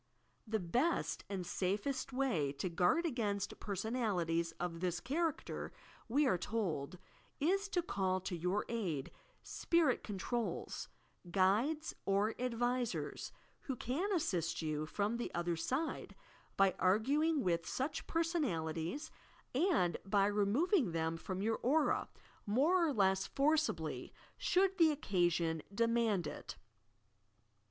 [0.47, 5.71] The best and safest way to guard against personalities of this character,
[6.07, 6.97] we are told,
[7.39, 9.11] is to call to your aid
[9.43, 10.89] spirit controls,
[11.29, 13.31] "guides" or advisors
[13.65, 16.15] who can assist you from the other side,
[16.57, 19.11] by arguing with such personalities,
[19.53, 22.09] and by removing them 194 TOTJH PSYCHIC POWERS from > our aura
[22.47, 26.57] more or less forcibly, should the occa BioD demand it.